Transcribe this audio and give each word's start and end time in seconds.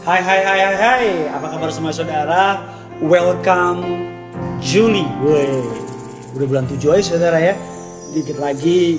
Hai 0.00 0.24
hai 0.24 0.40
hai 0.40 0.60
hai 0.64 0.76
hai. 0.80 1.06
Apa 1.28 1.52
kabar 1.52 1.68
semua 1.68 1.92
saudara? 1.92 2.56
Welcome 3.04 4.08
Juli. 4.64 5.04
Udah 6.32 6.46
bulan 6.48 6.64
7 6.64 6.96
aja 6.96 7.04
saudara 7.04 7.36
ya. 7.36 7.52
Dikit 8.16 8.40
lagi 8.40 8.96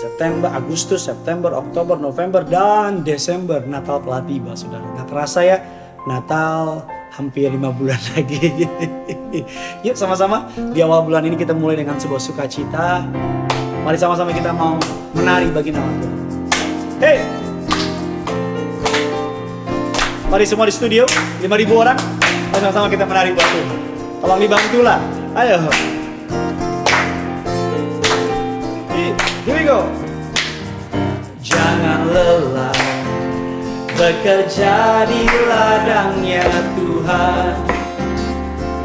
September, 0.00 0.48
Agustus, 0.48 1.04
September, 1.04 1.52
Oktober, 1.52 2.00
November, 2.00 2.40
dan 2.40 3.04
Desember. 3.04 3.60
Natal 3.68 4.00
telah 4.00 4.24
tiba 4.24 4.56
saudara. 4.56 4.80
Gak 4.96 5.12
terasa 5.12 5.44
ya. 5.44 5.60
Natal 6.08 6.88
hampir 7.12 7.52
lima 7.52 7.68
bulan 7.68 8.00
lagi. 8.16 8.64
Yuk 9.84 9.92
sama-sama. 9.92 10.48
Di 10.72 10.80
awal 10.80 11.04
bulan 11.04 11.20
ini 11.28 11.36
kita 11.36 11.52
mulai 11.52 11.76
dengan 11.76 12.00
sebuah 12.00 12.24
sukacita. 12.24 13.04
Mari 13.84 14.00
sama-sama 14.00 14.32
kita 14.32 14.56
mau 14.56 14.80
menari 15.12 15.52
bagi 15.52 15.68
nama 15.68 15.92
Tuhan. 16.00 16.16
Hey! 16.96 17.45
Mari 20.26 20.42
semua 20.42 20.66
di 20.66 20.74
studio, 20.74 21.06
5000 21.38 21.70
orang. 21.70 21.94
Mari 22.50 22.60
sama-sama 22.60 22.90
kita 22.90 23.06
menari 23.06 23.30
buat 23.30 23.46
Tuhan. 23.46 23.78
Tolong 24.18 24.40
dibantulah. 24.42 24.98
Ayo. 25.38 25.58
Here 29.46 29.54
we 29.54 29.62
go. 29.62 29.86
Jangan 31.38 32.10
lelah 32.10 32.74
bekerja 33.94 35.06
di 35.06 35.22
ladangnya 35.46 36.50
Tuhan. 36.74 37.54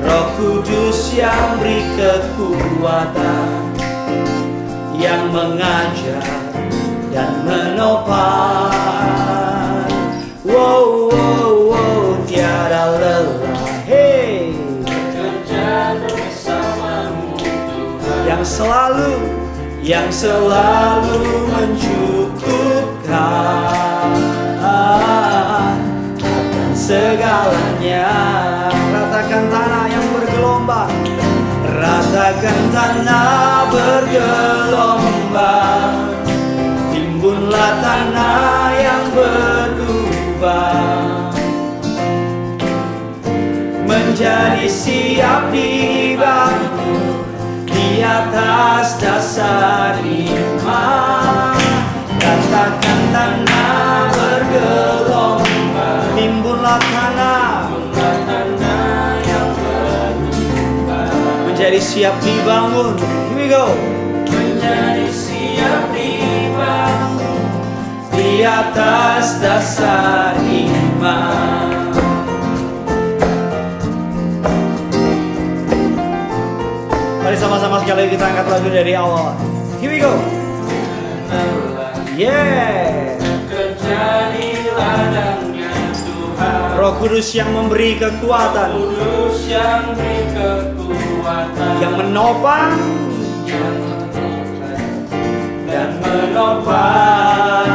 Roh 0.05 0.27
Kudus 0.37 1.13
yang 1.17 1.57
beri 1.57 1.81
kekuatan 1.97 3.49
yang 4.93 5.33
mengajar 5.33 6.25
dan 7.09 7.33
menopang. 7.49 8.70
Yang 18.41 18.49
selalu, 18.49 19.13
yang 19.85 20.09
selalu 20.09 21.45
mencukupkan 21.45 24.17
akan 24.57 25.77
segalanya. 26.73 28.09
Ratakan 28.71 29.43
tanah 29.45 29.85
yang 29.93 30.07
bergelombang, 30.09 30.89
ratakan 31.69 32.59
tanah 32.73 33.69
bergelombang. 33.69 35.93
Timbunlah 36.89 37.71
tanah 37.77 38.50
siap 44.81 45.53
dibangun 45.53 47.21
Di 47.69 48.01
atas 48.01 48.97
dasar 48.97 50.01
iman. 50.01 51.53
Katakan 52.17 52.99
tanah 53.13 54.09
bergelombang. 54.09 56.05
Timbunlah 56.17 56.81
tanah 56.81 57.69
Tanah 57.93 59.13
yang 59.25 59.49
berubah 59.53 61.09
Menjadi 61.45 61.79
siap 61.81 62.17
dibangun 62.25 62.97
Here 62.97 63.37
we 63.37 63.45
go. 63.49 63.73
Menjadi 64.29 65.07
siap 65.09 65.93
dibangun 65.93 67.41
Di 68.13 68.41
atas 68.45 69.41
dasar 69.41 70.37
iman 70.41 71.60
sama-sama 77.41 77.81
sekali 77.81 78.05
kita 78.13 78.21
angkat 78.21 78.45
lagu 78.53 78.69
dari 78.69 78.93
awal. 78.93 79.33
Here 79.81 79.89
we 79.89 79.97
go. 79.97 80.13
Yeah. 82.13 83.17
Roh 86.77 86.93
Kudus 87.01 87.33
yang 87.33 87.49
memberi 87.49 87.97
kekuatan. 87.97 88.69
Kudus 88.77 89.49
yang 89.49 89.97
beri 89.97 90.21
kekuatan. 90.37 91.73
Yang 91.81 91.93
menopang. 91.97 92.77
Yang 93.49 93.73
menopang. 93.73 94.85
Dan 95.65 95.89
menopang. 95.97 97.69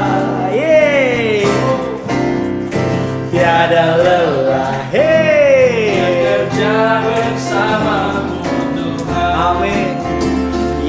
Yeay. 0.54 1.42
Tiada 3.34 3.98
lelah 3.98 4.35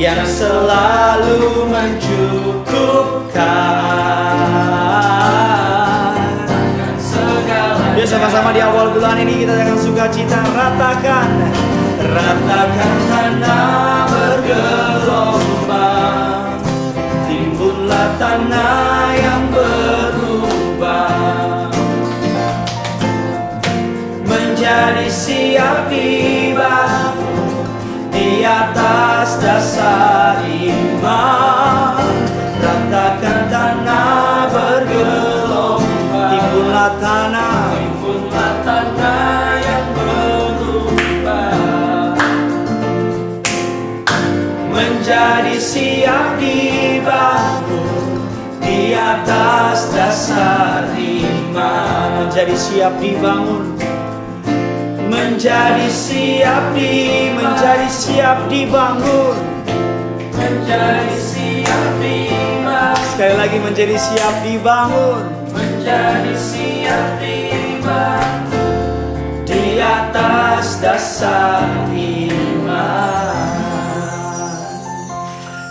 Yang 0.08 0.40
selalu 0.40 1.68
mencukupkan. 1.68 2.16
Yuk 8.00 8.08
sama-sama 8.08 8.56
di 8.56 8.64
awal 8.64 8.96
bulan 8.96 9.20
ini 9.20 9.44
kita 9.44 9.52
dengan 9.52 9.76
sukacita 9.76 10.40
ratakan. 10.56 11.28
Ratakan 12.08 12.94
tanah 13.12 14.08
bergelombang. 14.08 15.76
Timbunlah 17.28 18.08
tanah 18.16 18.87
menjadi 45.08 45.56
siap 45.56 46.36
dibangun 46.36 48.20
di 48.60 48.92
atas 48.92 49.88
dasar 49.96 50.84
iman. 51.00 52.28
Menjadi 52.28 52.52
siap 52.52 52.92
dibangun 53.00 53.72
menjadi 55.08 55.88
siap 55.88 56.76
di 56.76 57.32
menjadi 57.32 57.88
siap 57.88 58.52
dibangun. 58.52 59.40
Menjadi 60.36 61.16
siap 61.16 61.88
dibangun 62.04 63.00
sekali 63.08 63.36
lagi 63.40 63.58
menjadi 63.64 63.96
siap 63.96 64.36
dibangun. 64.44 65.24
Menjadi 65.56 66.36
siap 66.36 67.16
dibangun 67.24 68.60
di 69.48 69.80
atas 69.80 70.84
dasar 70.84 71.64
iman 71.96 72.17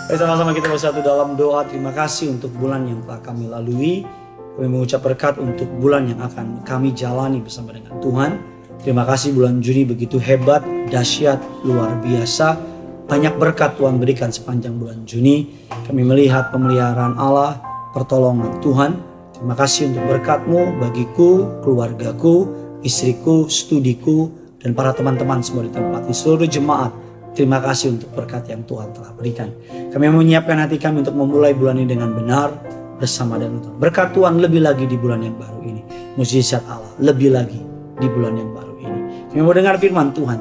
Mari 0.07 0.23
sama-sama 0.23 0.55
kita 0.55 0.71
bersatu 0.71 1.03
dalam 1.03 1.35
doa 1.35 1.67
terima 1.67 1.91
kasih 1.91 2.39
untuk 2.39 2.55
bulan 2.55 2.87
yang 2.87 3.03
telah 3.03 3.19
kami 3.19 3.43
lalui. 3.51 4.07
Kami 4.55 4.67
mengucap 4.71 5.03
berkat 5.03 5.35
untuk 5.35 5.67
bulan 5.83 6.07
yang 6.07 6.23
akan 6.23 6.63
kami 6.63 6.95
jalani 6.95 7.43
bersama 7.43 7.75
dengan 7.75 7.99
Tuhan. 7.99 8.39
Terima 8.79 9.03
kasih 9.03 9.35
bulan 9.35 9.59
Juni 9.59 9.83
begitu 9.83 10.15
hebat, 10.15 10.63
dahsyat, 10.87 11.43
luar 11.67 11.99
biasa. 11.99 12.55
Banyak 13.03 13.35
berkat 13.35 13.75
Tuhan 13.75 13.99
berikan 13.99 14.31
sepanjang 14.31 14.79
bulan 14.79 15.03
Juni. 15.03 15.67
Kami 15.67 16.07
melihat 16.07 16.55
pemeliharaan 16.55 17.19
Allah, 17.19 17.59
pertolongan 17.91 18.63
Tuhan. 18.63 18.95
Terima 19.35 19.59
kasih 19.59 19.91
untuk 19.91 20.07
berkatmu 20.07 20.87
bagiku, 20.87 21.51
keluargaku, 21.67 22.47
istriku, 22.79 23.51
studiku, 23.51 24.31
dan 24.63 24.71
para 24.71 24.95
teman-teman 24.95 25.43
semua 25.43 25.67
di 25.67 25.71
tempat 25.75 26.07
di 26.07 26.15
seluruh 26.15 26.47
jemaat. 26.47 26.95
Terima 27.37 27.61
kasih 27.61 28.01
untuk 28.01 28.09
berkat 28.17 28.49
yang 28.49 28.65
Tuhan 28.65 28.97
telah 28.97 29.13
berikan. 29.13 29.53
Kami 29.93 30.09
menyiapkan 30.09 30.57
hati 30.57 30.81
kami 30.81 31.05
untuk 31.05 31.13
memulai 31.13 31.53
bulan 31.53 31.77
ini 31.77 31.93
dengan 31.93 32.09
benar 32.17 32.49
bersama 32.97 33.37
dengan 33.37 33.61
Tuhan. 33.61 33.77
Berkat 33.77 34.17
Tuhan 34.17 34.41
lebih 34.41 34.65
lagi 34.65 34.89
di 34.89 34.97
bulan 34.97 35.21
yang 35.21 35.37
baru 35.37 35.61
ini. 35.61 35.85
Mujizat 36.17 36.65
Allah 36.65 36.89
lebih 36.97 37.37
lagi 37.37 37.61
di 38.01 38.09
bulan 38.09 38.41
yang 38.41 38.49
baru 38.57 38.73
ini. 38.81 39.01
Kami 39.29 39.41
mau 39.45 39.53
dengar 39.53 39.77
firman 39.77 40.17
Tuhan. 40.17 40.39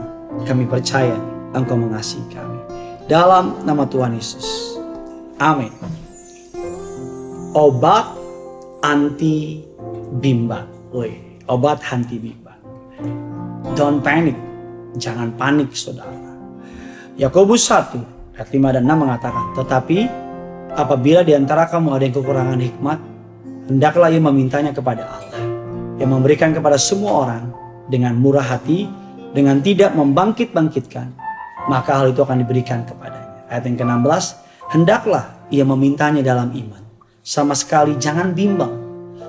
Kami 0.49 0.65
percaya 0.65 1.13
Engkau 1.53 1.77
mengasihi 1.77 2.25
kami. 2.33 2.65
Dalam 3.05 3.61
nama 3.69 3.85
Tuhan 3.85 4.17
Yesus. 4.17 4.81
Amin. 5.37 5.77
Obat 7.53 8.09
anti 8.81 9.61
bimbang. 10.17 10.65
Woi, 10.97 11.13
obat 11.45 11.85
anti 11.93 12.17
bimbang. 12.17 12.57
Don't 13.77 14.01
panic. 14.01 14.37
Jangan 14.97 15.37
panik 15.37 15.77
saudara. 15.77 16.36
Yakobus 17.17 17.73
1 17.73 18.37
ayat 18.37 18.49
5 18.53 18.77
dan 18.77 18.85
6 18.85 18.93
mengatakan, 18.93 19.45
Tetapi 19.57 19.99
apabila 20.77 21.25
di 21.25 21.33
antara 21.33 21.65
kamu 21.65 21.97
ada 21.97 22.05
yang 22.05 22.13
kekurangan 22.13 22.61
hikmat, 22.61 22.99
hendaklah 23.73 24.13
ia 24.13 24.21
memintanya 24.21 24.77
kepada 24.77 25.09
Allah 25.09 25.41
yang 25.97 26.13
memberikan 26.13 26.53
kepada 26.53 26.77
semua 26.77 27.25
orang 27.25 27.49
dengan 27.89 28.13
murah 28.21 28.45
hati, 28.45 28.85
dengan 29.33 29.65
tidak 29.65 29.97
membangkit-bangkitkan, 29.97 31.09
maka 31.73 32.05
hal 32.05 32.13
itu 32.13 32.21
akan 32.21 32.45
diberikan 32.45 32.85
kepadanya. 32.85 33.49
Ayat 33.49 33.65
yang 33.65 33.77
ke-16, 33.81 34.25
hendaklah 34.77 35.25
ia 35.49 35.65
memintanya 35.65 36.21
dalam 36.21 36.53
iman. 36.53 36.85
Sama 37.25 37.57
sekali 37.57 37.97
jangan 37.97 38.37
bimbang, 38.37 38.77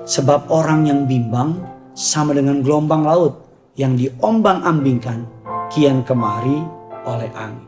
sebab 0.04 0.52
orang 0.52 0.84
yang 0.92 1.08
bimbang 1.08 1.56
sama 1.96 2.36
dengan 2.36 2.60
gelombang 2.60 3.00
laut 3.00 3.48
yang 3.80 3.96
diombang-ambingkan 3.96 5.24
kian 5.72 6.04
kemari 6.04 6.60
oleh 7.08 7.32
angin. 7.32 7.67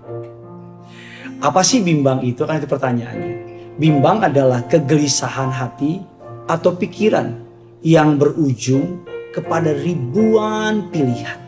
Apa 1.40 1.64
sih 1.64 1.80
bimbang 1.80 2.20
itu? 2.20 2.44
Kan 2.44 2.60
itu 2.60 2.68
pertanyaannya. 2.68 3.34
Bimbang 3.80 4.28
adalah 4.28 4.60
kegelisahan 4.68 5.48
hati 5.48 6.04
atau 6.44 6.76
pikiran 6.76 7.32
yang 7.80 8.20
berujung 8.20 9.00
kepada 9.32 9.72
ribuan 9.72 10.92
pilihan. 10.92 11.40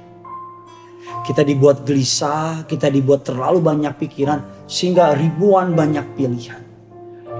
Kita 1.28 1.44
dibuat 1.44 1.84
gelisah, 1.84 2.64
kita 2.64 2.88
dibuat 2.88 3.28
terlalu 3.28 3.60
banyak 3.60 3.92
pikiran 4.00 4.64
sehingga 4.64 5.12
ribuan 5.12 5.76
banyak 5.76 6.16
pilihan. 6.16 6.62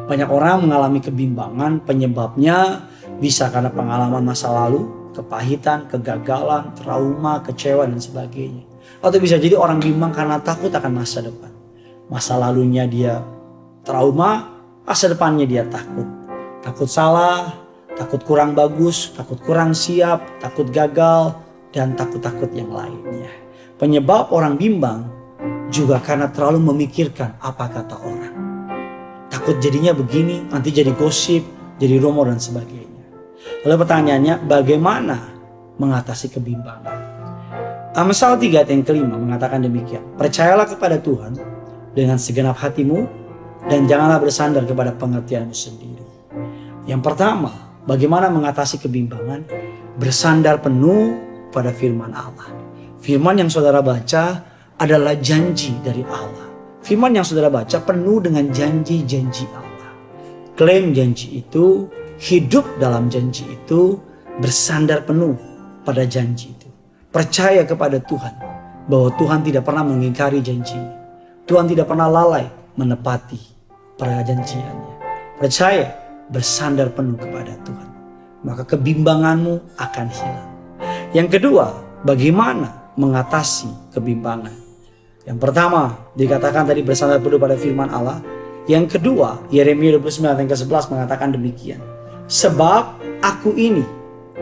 Banyak 0.05 0.29
orang 0.29 0.69
mengalami 0.69 1.01
kebimbangan, 1.01 1.89
penyebabnya 1.89 2.85
bisa 3.17 3.49
karena 3.49 3.73
pengalaman 3.73 4.29
masa 4.29 4.53
lalu, 4.53 5.09
kepahitan, 5.17 5.89
kegagalan, 5.89 6.69
trauma, 6.77 7.41
kecewa 7.41 7.89
dan 7.89 7.97
sebagainya. 7.97 8.69
Atau 9.01 9.17
bisa 9.25 9.41
jadi 9.41 9.57
orang 9.57 9.81
bimbang 9.81 10.13
karena 10.13 10.37
takut 10.37 10.69
akan 10.69 10.93
masa 11.01 11.25
depan. 11.25 11.52
Masa 12.13 12.37
lalunya 12.37 12.85
dia 12.85 13.25
trauma, 13.89 14.53
masa 14.85 15.09
depannya 15.09 15.49
dia 15.49 15.65
takut. 15.65 16.05
Takut 16.61 16.85
salah, 16.85 17.57
takut 17.97 18.21
kurang 18.21 18.53
bagus, 18.53 19.17
takut 19.17 19.41
kurang 19.41 19.73
siap, 19.73 20.21
takut 20.37 20.69
gagal, 20.69 21.33
dan 21.73 21.97
takut-takut 21.97 22.53
yang 22.53 22.69
lainnya. 22.69 23.33
Penyebab 23.81 24.29
orang 24.29 24.61
bimbang 24.61 25.09
juga 25.73 26.05
karena 26.05 26.29
terlalu 26.29 26.61
memikirkan 26.61 27.41
apa 27.41 27.65
kata 27.73 27.97
orang. 28.05 28.35
Takut 29.33 29.57
jadinya 29.57 29.97
begini, 29.97 30.45
nanti 30.53 30.69
jadi 30.69 30.93
gosip, 30.93 31.41
jadi 31.81 31.97
rumor 31.97 32.29
dan 32.29 32.37
sebagainya. 32.37 33.09
Lalu 33.65 33.89
pertanyaannya, 33.89 34.35
bagaimana 34.45 35.19
mengatasi 35.81 36.29
kebimbangan? 36.29 37.01
Amsal 37.97 38.37
3 38.37 38.53
ayat 38.53 38.69
yang 38.69 38.85
kelima 38.85 39.17
mengatakan 39.17 39.65
demikian. 39.65 40.05
Percayalah 40.21 40.69
kepada 40.69 41.01
Tuhan 41.01 41.37
dengan 41.93 42.17
segenap 42.17 42.57
hatimu 42.59 43.05
dan 43.69 43.87
janganlah 43.87 44.19
bersandar 44.19 44.65
kepada 44.67 44.93
pengertianmu 44.97 45.55
sendiri. 45.55 46.07
Yang 46.89 47.01
pertama, 47.05 47.79
bagaimana 47.87 48.27
mengatasi 48.33 48.83
kebimbangan? 48.83 49.47
Bersandar 50.01 50.59
penuh 50.59 51.15
pada 51.53 51.71
firman 51.71 52.11
Allah. 52.17 52.51
Firman 52.99 53.39
yang 53.39 53.51
saudara 53.53 53.85
baca 53.85 54.41
adalah 54.81 55.15
janji 55.21 55.77
dari 55.85 56.03
Allah. 56.09 56.49
Firman 56.83 57.15
yang 57.15 57.23
saudara 57.23 57.53
baca 57.53 57.79
penuh 57.83 58.19
dengan 58.19 58.51
janji-janji 58.51 59.47
Allah. 59.55 59.91
Klaim 60.59 60.91
janji 60.91 61.39
itu, 61.45 61.87
hidup 62.19 62.67
dalam 62.83 63.07
janji 63.07 63.47
itu, 63.47 64.01
bersandar 64.43 65.07
penuh 65.07 65.39
pada 65.87 66.03
janji 66.03 66.51
itu. 66.51 66.69
Percaya 67.13 67.63
kepada 67.63 68.01
Tuhan 68.03 68.35
bahwa 68.89 69.13
Tuhan 69.15 69.41
tidak 69.47 69.63
pernah 69.63 69.85
mengingkari 69.87 70.41
janjinya. 70.43 71.02
Tuhan 71.43 71.67
tidak 71.67 71.91
pernah 71.91 72.07
lalai 72.07 72.47
menepati 72.79 73.39
perjanjiannya. 73.99 74.95
Percaya 75.43 75.91
bersandar 76.31 76.95
penuh 76.95 77.19
kepada 77.19 77.53
Tuhan. 77.67 77.89
Maka 78.43 78.63
kebimbanganmu 78.67 79.79
akan 79.79 80.07
hilang. 80.11 80.51
Yang 81.11 81.39
kedua, 81.39 81.83
bagaimana 82.07 82.95
mengatasi 82.95 83.95
kebimbangan? 83.95 84.55
Yang 85.23 85.39
pertama, 85.39 85.99
dikatakan 86.15 86.67
tadi 86.67 86.83
bersandar 86.83 87.19
penuh 87.23 87.39
pada 87.39 87.55
firman 87.59 87.91
Allah. 87.91 88.19
Yang 88.71 88.99
kedua, 88.99 89.43
Yeremia 89.51 89.99
29 89.99 90.39
ayat 90.39 90.47
ke-11 90.47 90.85
mengatakan 90.95 91.35
demikian. 91.35 91.83
Sebab 92.31 93.03
aku 93.19 93.55
ini 93.59 93.83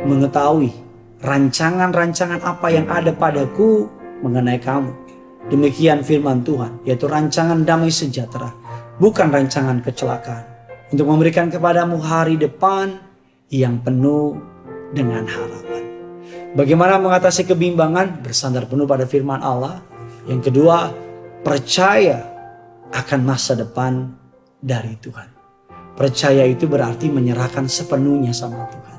mengetahui 0.04 0.72
rancangan-rancangan 1.24 2.44
apa 2.44 2.66
yang 2.72 2.88
ada 2.88 3.12
padaku 3.12 3.88
mengenai 4.20 4.60
kamu. 4.60 4.92
Demikian 5.50 6.06
firman 6.06 6.46
Tuhan, 6.46 6.78
yaitu 6.86 7.10
rancangan 7.10 7.66
damai 7.66 7.90
sejahtera, 7.90 8.54
bukan 9.02 9.34
rancangan 9.34 9.82
kecelakaan. 9.82 10.46
Untuk 10.94 11.06
memberikan 11.06 11.50
kepadamu 11.50 11.98
hari 11.98 12.38
depan 12.38 12.98
yang 13.50 13.82
penuh 13.82 14.38
dengan 14.94 15.26
harapan. 15.26 15.82
Bagaimana 16.54 16.98
mengatasi 16.98 17.46
kebimbangan? 17.46 18.22
Bersandar 18.22 18.66
penuh 18.66 18.86
pada 18.86 19.06
firman 19.06 19.42
Allah. 19.42 19.82
Yang 20.26 20.50
kedua, 20.50 20.90
percaya 21.46 22.26
akan 22.90 23.20
masa 23.22 23.54
depan 23.54 24.10
dari 24.58 24.98
Tuhan. 24.98 25.30
Percaya 25.94 26.46
itu 26.46 26.66
berarti 26.66 27.10
menyerahkan 27.10 27.66
sepenuhnya 27.70 28.34
sama 28.34 28.66
Tuhan. 28.70 28.98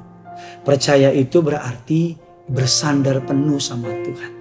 Percaya 0.63 1.11
itu 1.11 1.39
berarti 1.43 2.15
bersandar 2.47 3.23
penuh 3.23 3.59
sama 3.59 3.91
Tuhan. 4.03 4.40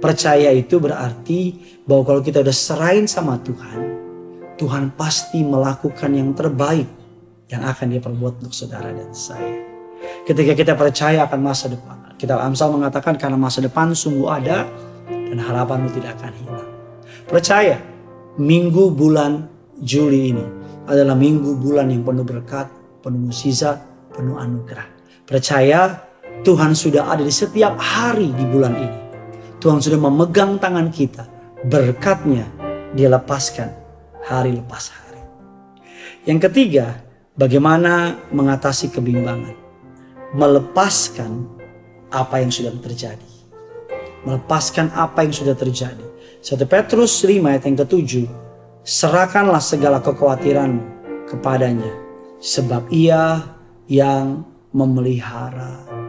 Percaya 0.00 0.48
itu 0.56 0.80
berarti 0.80 1.60
bahwa 1.84 2.02
kalau 2.08 2.20
kita 2.24 2.40
udah 2.40 2.56
serahin 2.56 3.04
sama 3.04 3.36
Tuhan, 3.44 3.78
Tuhan 4.56 4.96
pasti 4.96 5.44
melakukan 5.44 6.08
yang 6.16 6.32
terbaik 6.32 6.88
yang 7.52 7.60
akan 7.68 7.86
dia 7.92 8.00
perbuat 8.00 8.40
untuk 8.40 8.56
saudara 8.56 8.88
dan 8.88 9.12
saya. 9.12 9.60
Ketika 10.24 10.56
kita 10.56 10.72
percaya 10.72 11.28
akan 11.28 11.40
masa 11.44 11.68
depan, 11.68 12.16
kita 12.16 12.32
Amsal 12.40 12.72
mengatakan 12.72 13.20
karena 13.20 13.36
masa 13.36 13.60
depan 13.60 13.92
sungguh 13.92 14.28
ada 14.28 14.64
dan 15.08 15.36
harapanmu 15.36 15.92
tidak 15.92 16.16
akan 16.16 16.32
hilang. 16.32 16.70
Percaya, 17.28 17.76
minggu 18.40 18.96
bulan 18.96 19.52
Juli 19.84 20.32
ini 20.32 20.44
adalah 20.88 21.12
minggu 21.12 21.60
bulan 21.60 21.92
yang 21.92 22.04
penuh 22.04 22.24
berkat, 22.24 22.72
penuh 23.04 23.28
musizat, 23.28 23.84
penuh 24.16 24.40
anugerah. 24.40 24.88
Percaya 25.28 26.08
Tuhan 26.40 26.72
sudah 26.72 27.12
ada 27.12 27.20
di 27.20 27.32
setiap 27.32 27.76
hari 27.76 28.32
di 28.32 28.44
bulan 28.48 28.72
ini. 28.76 29.09
Tuhan 29.60 29.78
sudah 29.78 30.00
memegang 30.00 30.56
tangan 30.56 30.88
kita. 30.88 31.28
Berkatnya 31.68 32.48
dia 32.96 33.12
lepaskan 33.12 33.68
hari 34.24 34.56
lepas 34.56 34.88
hari. 34.88 35.20
Yang 36.24 36.48
ketiga, 36.48 37.04
bagaimana 37.36 38.16
mengatasi 38.32 38.88
kebimbangan. 38.88 39.52
Melepaskan 40.32 41.44
apa 42.08 42.40
yang 42.40 42.48
sudah 42.48 42.72
terjadi. 42.80 43.30
Melepaskan 44.24 44.92
apa 44.96 45.28
yang 45.28 45.34
sudah 45.36 45.52
terjadi. 45.52 46.06
1 46.40 46.56
Petrus 46.64 47.20
5 47.20 47.44
ayat 47.44 47.64
yang 47.68 47.76
ketujuh. 47.84 48.28
Serahkanlah 48.80 49.60
segala 49.60 50.00
kekhawatiranmu 50.00 50.82
kepadanya. 51.28 51.92
Sebab 52.40 52.88
ia 52.88 53.44
yang 53.84 54.48
memelihara. 54.72 55.99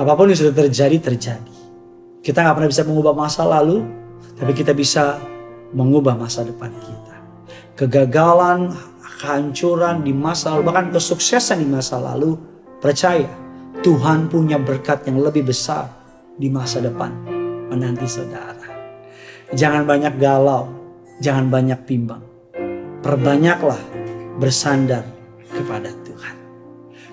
Apa 0.00 0.16
pun 0.16 0.32
yang 0.32 0.40
sudah 0.40 0.56
terjadi, 0.56 0.96
terjadi. 0.96 1.56
Kita 2.24 2.40
nggak 2.40 2.56
pernah 2.56 2.70
bisa 2.72 2.88
mengubah 2.88 3.12
masa 3.12 3.44
lalu, 3.44 3.84
tapi 4.32 4.56
kita 4.56 4.72
bisa 4.72 5.20
mengubah 5.76 6.16
masa 6.16 6.40
depan 6.40 6.72
kita. 6.72 7.16
Kegagalan, 7.76 8.72
kehancuran 9.20 10.00
di 10.00 10.16
masa 10.16 10.56
lalu, 10.56 10.72
bahkan 10.72 10.88
kesuksesan 10.88 11.60
di 11.60 11.68
masa 11.68 12.00
lalu, 12.00 12.40
percaya 12.80 13.28
Tuhan 13.84 14.32
punya 14.32 14.56
berkat 14.56 15.04
yang 15.04 15.20
lebih 15.20 15.52
besar 15.52 15.92
di 16.32 16.48
masa 16.48 16.80
depan 16.80 17.12
menanti 17.68 18.08
saudara. 18.08 18.72
Jangan 19.52 19.84
banyak 19.84 20.16
galau, 20.16 20.64
jangan 21.20 21.52
banyak 21.52 21.76
bimbang. 21.84 22.24
Perbanyaklah 23.04 23.80
bersandar 24.40 25.04
kepada 25.52 25.92
Tuhan. 26.08 26.36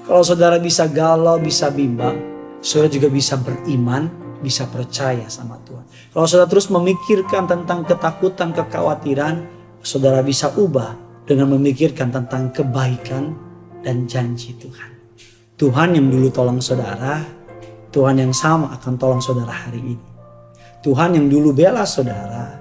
Kalau 0.08 0.24
saudara 0.24 0.56
bisa 0.56 0.88
galau, 0.88 1.36
bisa 1.36 1.68
bimbang, 1.68 2.37
saudara 2.62 2.90
juga 2.90 3.08
bisa 3.12 3.38
beriman, 3.38 4.10
bisa 4.42 4.70
percaya 4.70 5.26
sama 5.30 5.58
Tuhan. 5.66 5.86
Kalau 6.14 6.26
saudara 6.30 6.50
terus 6.50 6.70
memikirkan 6.70 7.50
tentang 7.50 7.86
ketakutan, 7.86 8.54
kekhawatiran, 8.54 9.46
saudara 9.82 10.22
bisa 10.22 10.54
ubah 10.58 10.94
dengan 11.28 11.52
memikirkan 11.54 12.10
tentang 12.14 12.54
kebaikan 12.54 13.36
dan 13.82 14.06
janji 14.06 14.56
Tuhan. 14.58 14.92
Tuhan 15.58 15.98
yang 15.98 16.08
dulu 16.14 16.30
tolong 16.30 16.62
saudara, 16.62 17.26
Tuhan 17.90 18.22
yang 18.22 18.34
sama 18.36 18.78
akan 18.78 18.94
tolong 18.96 19.22
saudara 19.24 19.50
hari 19.50 19.82
ini. 19.82 20.08
Tuhan 20.86 21.18
yang 21.18 21.26
dulu 21.26 21.50
bela 21.50 21.82
saudara, 21.82 22.54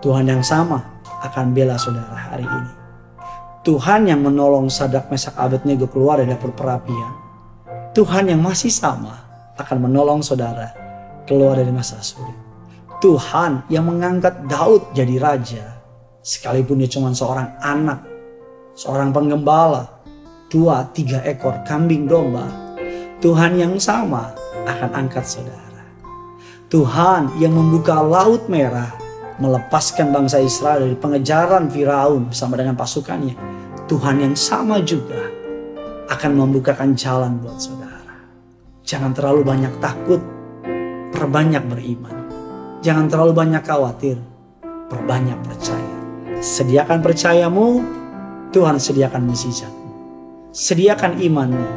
Tuhan 0.00 0.24
yang 0.24 0.40
sama 0.40 0.80
akan 1.28 1.52
bela 1.52 1.76
saudara 1.76 2.16
hari 2.16 2.48
ini. 2.48 2.72
Tuhan 3.68 4.08
yang 4.08 4.24
menolong 4.24 4.72
Sadak 4.72 5.12
Mesak 5.12 5.36
Abednego 5.36 5.84
keluar 5.92 6.16
dari 6.16 6.32
dapur 6.32 6.56
perapian. 6.56 7.12
Tuhan 7.92 8.32
yang 8.32 8.40
masih 8.40 8.72
sama 8.72 9.27
akan 9.58 9.90
menolong 9.90 10.22
saudara 10.22 10.70
keluar 11.26 11.58
dari 11.58 11.68
masa 11.74 12.00
sulit. 12.00 12.34
Tuhan 12.98 13.68
yang 13.70 13.86
mengangkat 13.86 14.48
Daud 14.48 14.94
jadi 14.96 15.20
raja. 15.20 15.64
Sekalipun 16.22 16.82
dia 16.82 16.90
cuma 16.90 17.14
seorang 17.14 17.54
anak, 17.62 18.02
seorang 18.74 19.14
penggembala, 19.14 19.86
dua, 20.50 20.88
tiga 20.90 21.22
ekor 21.22 21.62
kambing 21.62 22.10
domba. 22.10 22.48
Tuhan 23.22 23.58
yang 23.58 23.78
sama 23.78 24.34
akan 24.66 24.90
angkat 24.94 25.24
saudara. 25.26 25.82
Tuhan 26.68 27.38
yang 27.40 27.56
membuka 27.56 28.02
laut 28.02 28.50
merah, 28.50 28.92
melepaskan 29.40 30.12
bangsa 30.12 30.42
Israel 30.42 30.84
dari 30.84 30.98
pengejaran 30.98 31.70
Firaun 31.72 32.28
bersama 32.28 32.60
dengan 32.60 32.76
pasukannya. 32.76 33.34
Tuhan 33.88 34.20
yang 34.20 34.36
sama 34.36 34.82
juga 34.84 35.32
akan 36.12 36.30
membukakan 36.36 36.92
jalan 36.92 37.40
buat 37.40 37.56
saudara. 37.56 37.87
Jangan 38.88 39.12
terlalu 39.12 39.44
banyak 39.44 39.84
takut, 39.84 40.16
perbanyak 41.12 41.60
beriman. 41.68 42.24
Jangan 42.80 43.04
terlalu 43.12 43.36
banyak 43.36 43.60
khawatir, 43.60 44.16
perbanyak 44.64 45.36
percaya. 45.44 45.96
Sediakan 46.40 47.04
percayamu, 47.04 47.84
Tuhan 48.48 48.80
sediakan 48.80 49.28
mukjizatmu. 49.28 49.92
Sediakan 50.56 51.20
imanmu, 51.20 51.68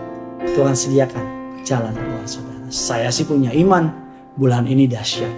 Tuhan 0.56 0.72
sediakan 0.72 1.26
jalan 1.68 1.92
keluar 1.92 2.24
saudara. 2.24 2.72
Saya 2.72 3.12
sih 3.12 3.28
punya 3.28 3.52
iman, 3.60 3.92
bulan 4.40 4.64
ini 4.64 4.88
dahsyat. 4.88 5.36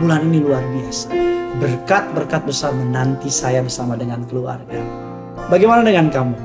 Bulan 0.00 0.24
ini 0.24 0.40
luar 0.40 0.64
biasa. 0.72 1.12
Berkat-berkat 1.60 2.48
besar 2.48 2.72
menanti 2.72 3.28
saya 3.28 3.60
bersama 3.60 3.92
dengan 3.92 4.24
keluarga. 4.24 4.80
Bagaimana 5.52 5.84
dengan 5.84 6.08
kamu? 6.08 6.36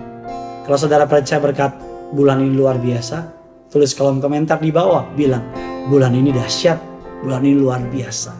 Kalau 0.67 0.75
saudara 0.75 1.08
percaya 1.08 1.39
berkat 1.39 1.72
bulan 2.12 2.44
ini 2.44 2.51
luar 2.51 2.75
biasa, 2.75 3.35
tulis 3.75 3.91
kolom 3.91 4.24
komentar 4.24 4.55
di 4.63 4.72
bawah 4.72 5.03
bilang 5.20 5.44
bulan 5.91 6.15
ini 6.15 6.32
dahsyat, 6.32 6.79
bulan 7.20 7.44
ini 7.44 7.60
luar 7.60 7.84
biasa. 7.91 8.32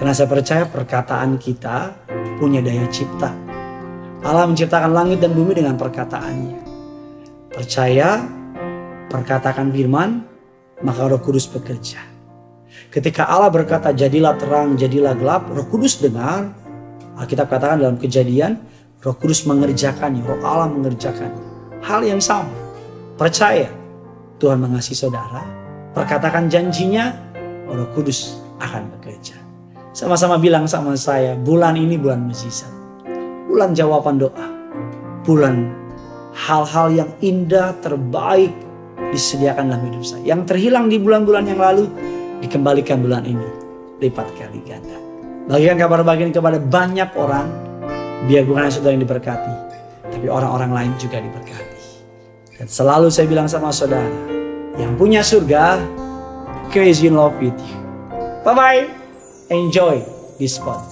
Karena 0.00 0.16
saya 0.16 0.24
percaya 0.32 0.64
perkataan 0.64 1.36
kita 1.36 1.92
punya 2.40 2.64
daya 2.64 2.88
cipta. 2.88 3.28
Allah 4.24 4.48
menciptakan 4.48 4.96
langit 4.96 5.20
dan 5.20 5.36
bumi 5.36 5.52
dengan 5.52 5.76
perkataannya. 5.76 6.56
Percaya, 7.52 8.24
perkatakan 9.12 9.68
firman, 9.68 10.24
maka 10.80 11.12
roh 11.12 11.20
kudus 11.20 11.44
bekerja. 11.44 12.00
Ketika 12.88 13.28
Allah 13.28 13.52
berkata 13.52 13.92
jadilah 13.92 14.40
terang, 14.40 14.80
jadilah 14.80 15.12
gelap, 15.12 15.52
roh 15.52 15.68
kudus 15.68 16.00
dengar. 16.00 16.56
Alkitab 17.20 17.52
katakan 17.52 17.84
dalam 17.84 18.00
kejadian, 18.00 18.56
roh 19.04 19.12
kudus 19.12 19.44
mengerjakannya, 19.44 20.24
roh 20.24 20.40
Allah 20.40 20.72
mengerjakannya. 20.72 21.44
Hal 21.84 22.00
yang 22.00 22.20
sama, 22.20 22.52
percaya 23.20 23.79
Tuhan 24.40 24.56
mengasihi 24.56 24.96
saudara, 24.96 25.44
perkatakan 25.92 26.48
janjinya, 26.48 27.12
roh 27.68 27.86
kudus 27.92 28.40
akan 28.56 28.88
bekerja. 28.96 29.36
Sama-sama 29.92 30.40
bilang 30.40 30.64
sama 30.64 30.96
saya, 30.96 31.36
bulan 31.36 31.76
ini 31.76 32.00
bulan 32.00 32.24
mukjizat. 32.24 32.72
Bulan 33.50 33.76
jawaban 33.76 34.16
doa. 34.16 34.48
Bulan 35.28 35.68
hal-hal 36.32 36.88
yang 36.94 37.10
indah, 37.20 37.76
terbaik 37.84 38.54
disediakan 39.12 39.68
dalam 39.68 39.82
hidup 39.92 40.02
saya. 40.06 40.22
Yang 40.24 40.56
terhilang 40.56 40.88
di 40.88 40.96
bulan-bulan 40.96 41.44
yang 41.44 41.60
lalu, 41.60 41.84
dikembalikan 42.40 43.04
bulan 43.04 43.28
ini. 43.28 43.44
Lipat 44.00 44.28
kali 44.38 44.64
ganda. 44.64 44.96
Bagikan 45.50 45.76
kabar 45.76 46.00
bagian 46.06 46.30
kepada 46.30 46.56
banyak 46.62 47.10
orang, 47.18 47.50
biar 48.30 48.46
bukan 48.46 48.64
hanya 48.64 48.72
saudara 48.72 48.94
yang 48.94 49.02
diberkati, 49.02 49.54
tapi 50.08 50.26
orang-orang 50.30 50.70
lain 50.70 50.92
juga 50.96 51.18
diberkati. 51.18 51.79
Dan 52.60 52.68
selalu 52.68 53.08
saya 53.08 53.24
bilang 53.24 53.48
sama 53.48 53.72
saudara, 53.72 54.04
yang 54.76 54.92
punya 55.00 55.24
surga, 55.24 55.80
crazy 56.68 57.08
in 57.08 57.16
love 57.16 57.32
with 57.40 57.56
you. 57.56 57.76
Bye-bye. 58.44 58.84
Enjoy 59.48 60.04
this 60.36 60.60
spot. 60.60 60.89